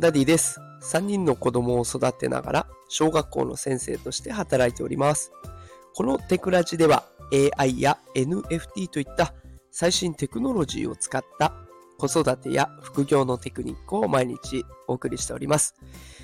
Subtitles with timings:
[0.00, 0.58] ダディです。
[0.82, 5.30] 3人の子供を育てながら小学校の先生として働いております。
[5.94, 7.04] このテクラジでは
[7.58, 9.34] AI や NFT といった
[9.70, 11.52] 最新テクノロジーを使った
[11.98, 15.74] 子育てや副業のテクニックを毎日お送りしております。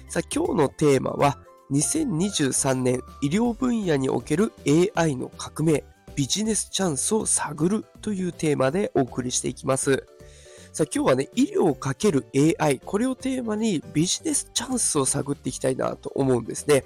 [0.08, 1.38] さあ今日のテーマは
[1.70, 4.52] 2023年医療分野における
[4.96, 5.84] AI の革命
[6.14, 10.06] ビジネスチャンスを探るというテーマでお送りしていきます。
[10.76, 12.26] さあ今日はね、医療×ける
[12.60, 16.84] AI、これをテーマにビジネスチャンスを探っていきたいなと思うんですね。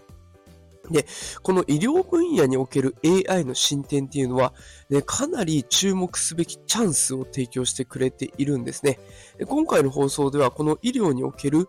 [0.93, 1.07] で、
[1.43, 2.95] この医療分野における
[3.29, 4.55] AI の進展っていうのは、
[4.91, 9.01] ね、かなり注目すべきチャンスを提供してくれているんですね。
[9.49, 11.69] 今回の放送では、この医療における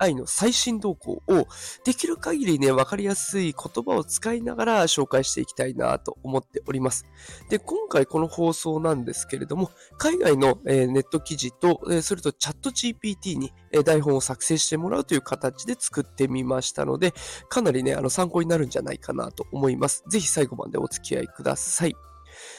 [0.00, 1.46] AI の最新動向を
[1.84, 7.06] できる限りね、わかりやすい言葉を使いながら紹介していきたいなと思っております。
[7.48, 17.14] で、今回この放送なんですけれども、海外の、えネット記事と、えそれとチャット GPT に、え台本を作成してもらうという形で作ってみましたので、
[17.48, 20.04] かなりね、あの参考になるんじゃないかなと思います。
[20.08, 22.11] ぜひ最後までお付き合いください。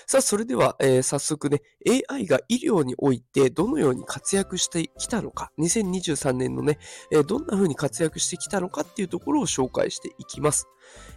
[0.07, 1.61] さあ、それでは、えー早速ね、
[2.09, 6.79] AI が医療においてどのように活躍してきたのか、2023年のね、
[7.11, 10.67] えーどんな風に活躍してきたのかっていうところを紹介していきます。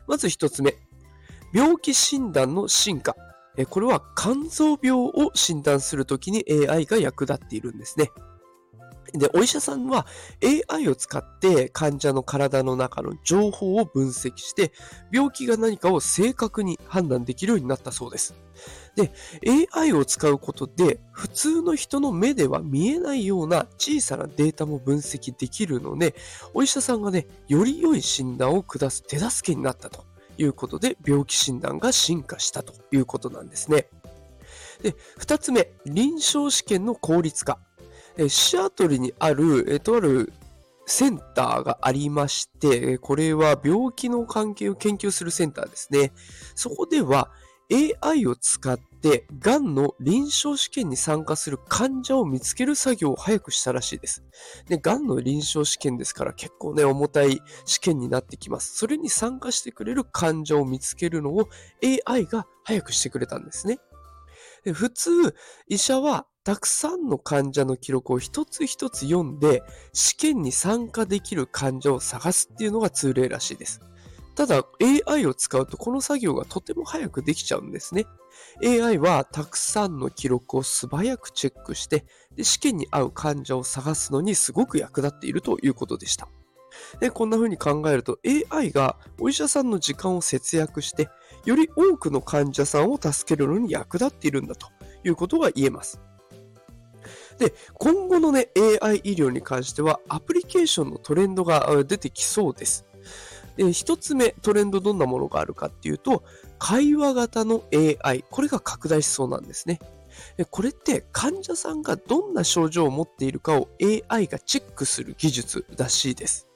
[0.07, 0.75] まず一つ目、
[1.53, 3.17] 病気診断の進化。
[3.57, 8.11] えこれは肝臓病を診断するときに AI が役立っているんですね。
[9.13, 10.07] で、お医者さんは
[10.71, 14.73] AI を使って患者の体の中の情報を分析して、
[15.13, 18.35] 病気が何かを正確に判断できるようになったそうです。
[18.97, 19.13] で、
[19.73, 26.15] AI を使うことで、普通の人の目では見えないような小さなデータも分析できるので、
[26.55, 30.05] お医者さんがね、より良い診断を下す手助けになったと
[30.39, 33.89] いうことで、病気診断が進化したということなんですね。
[34.83, 37.59] で、二つ目、臨床試験の効率化。
[38.19, 40.33] えシアトルにある、えとある
[40.87, 46.13] センターがありまして、これは病気の関係を研究するセンターですね。
[46.55, 47.31] そこでは
[48.03, 54.25] AI を使って、がんの臨床試験に参加する患者を見つける作業を早くしたらしいです。
[54.69, 58.77] で、がんの臨床試験ですから結構ね、重たい試験になってきます。
[58.77, 61.49] それに参加してくれる患者を見つけるのを
[62.07, 63.81] AI が早くしてくれたんですね。
[64.67, 65.11] で普通、
[65.69, 69.63] 医者はたくさんの患者の記録を一つ一つ読んで、
[69.93, 73.81] 試験に参加できる患者を探すっていうのが通例らしいです。
[74.35, 74.65] ただ、
[75.07, 78.07] AI を使うとこの作業がとても早くできちゃうんですね。
[78.61, 82.05] AI はたくさんの記録を素早くチェックして、
[82.35, 86.29] で試験に合う患者を探すのにすごく役立っているということでした。
[86.99, 88.19] で、こんな風に考えると
[88.51, 91.09] AI がお医者さんの時間を節約して、
[91.47, 94.69] より多くの患者さんを助けるのに役立っているんだと
[95.05, 96.01] いうことが言えます。
[97.39, 98.49] で、今後のね、
[98.83, 102.85] AI 医療に関しては、アプリケーションのトレンドが出てきそうです。
[103.57, 106.25] で、一つ目、トレンドどんなものがあるかっていうと、
[106.59, 109.79] 会話型の AI、これが拡大しそうなんですね。
[110.37, 113.69] でこれって患者さんがどんな症状を持っているかを
[114.09, 116.49] AI がチェックする技術らしいです。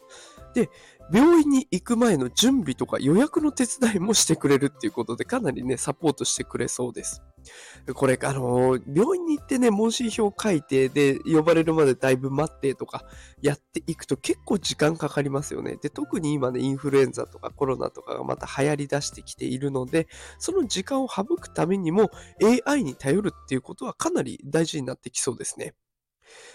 [0.54, 0.68] で、
[1.12, 7.22] 病院に行く前の準備とか予約の手伝いもしてくれるっていうことでかなりね、サポートしてくれそうです。
[7.94, 13.04] これ、あのー病院に行ってね、問診票書いて、で、呼ばれるまでだいぶ待ってとか
[13.40, 15.76] やっていくと結構時間かかりますよね。
[15.76, 20.06] で、特に今ね、インフルエンザとかコロナとかがまた流行り出してきているので、
[20.38, 22.10] その時間を省くためにも
[22.66, 25.74] AI に頼るっていうことはかなり大事になってきそうですね。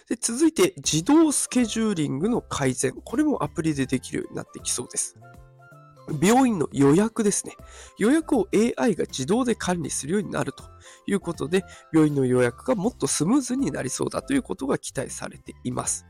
[0.09, 2.93] で続いて、自動スケジューリングの改善。
[2.93, 5.15] これもアプリでできるようになってきそうです。
[6.21, 7.53] 病院の予約ですね。
[7.97, 10.63] 予約を AI が自動で管理するようになると
[11.07, 16.05] いうことで、病院の予約がもっとスムーズになりそうだということが期待されています。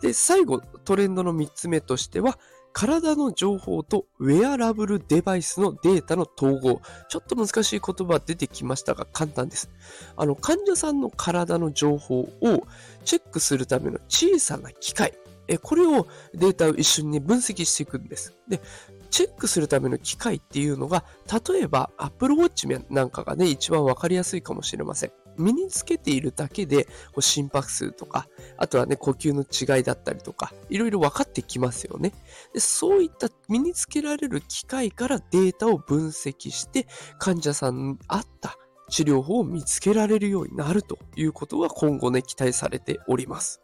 [0.00, 2.38] で、最後、トレンドの3つ目としては、
[2.74, 6.82] 体の情報とウェアラブルデバイスのデータの統合。
[7.08, 9.70] ちょっと難しい言葉出てきましたが簡単です。
[10.16, 12.66] あの、患者さんの体の情報を
[13.04, 15.14] チェックするための小さな機械。
[15.46, 18.34] えこれをデータを一緒に分析していくんです。
[18.48, 18.60] で、
[19.08, 21.04] チェックするための機械っていうのが、
[21.48, 25.12] 例えば Apple Watch なんかがね、一番わかりやすいかもしれません。
[25.38, 26.88] 身につけているだけで、
[27.18, 32.12] 心拍数とか、あとはね、呼吸の違いだったりとか、いろいろ分かってきますよね。
[32.52, 36.86] でそういった身につけられる機械からデータを分析して、
[37.18, 38.58] 患者さんに合った
[38.88, 43.60] 治療法を見つけられるようになるということが今後ね、期待されております。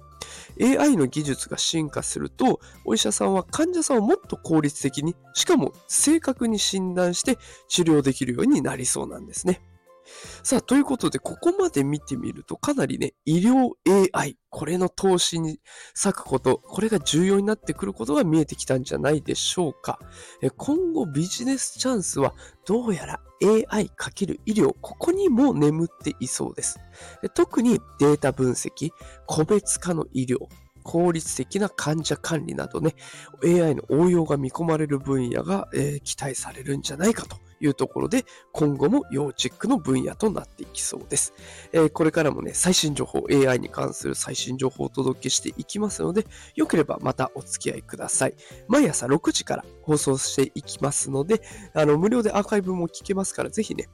[0.60, 7.38] AI の技術が進化すると、お医者さんは患者さんをもっと効率的に、しかも正確に診断して
[7.68, 9.60] 治療できるようになりそうなんですね。
[10.42, 13.72] さあ、ということで、ここまで見てみると、かなりね、医療
[14.12, 15.60] AI、これの投資に
[15.94, 19.98] 割くこと、これが重要になってくることが見えてきたんじゃないでしょうか。
[20.56, 22.34] 今後ビジネスチャンスは、
[22.66, 26.78] どうやら AI× 医療、ここにも眠っていそうです。
[27.34, 28.90] 特にデータ分析、
[29.26, 30.38] 個別化の医療、
[30.82, 32.94] 効率的な患者管理などね、
[33.44, 41.34] AI の応用が見込まれる分野が、えー、期待されるんじゃないかというところで、今後も要チェックの分野となっていきそうです。
[41.72, 48.34] えー、これからもね、最新情報、AI に関する最新情報をお届けしていきますので、よければまたお付き合いください。
[48.68, 51.42] 毎朝6時から放送していきますので、
[51.74, 53.88] あの、無料でアーカイブも聞けますから、ぜひね、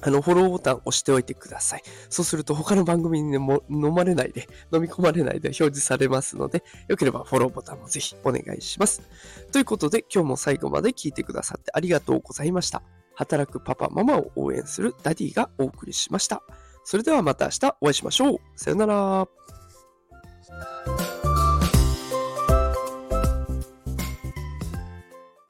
[0.00, 1.82] あの、フォローボタン押しておいてください。
[2.08, 9.02] そうすると他の番組に、ね、も飲まれないで、飲み込まれないで表示されますので、よければフォローボタンもぜひお願いします。
[9.50, 12.82] ということで、今日も最後まで聞いてくださってありがとうございました。
[13.18, 16.40] 働くパパ、ママを応援するダディがお送りしました。
[16.84, 18.38] それではまた明日お会いしましょう。
[18.54, 19.28] さよなら。